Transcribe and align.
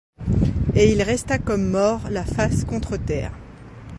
et 0.73 0.91
il 0.91 1.03
resta 1.03 1.37
comme 1.37 1.69
mort 1.69 2.09
la 2.09 2.25
face 2.25 2.65
contre 2.65 2.97
terre. 2.97 3.35